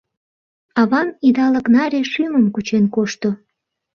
Авам 0.81 1.09
идалык 1.27 1.65
наре 1.75 2.01
шӱмым 2.11 2.45
кучен 2.53 2.85
кошто. 2.95 3.29